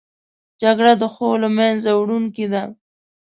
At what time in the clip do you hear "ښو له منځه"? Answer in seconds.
1.13-1.91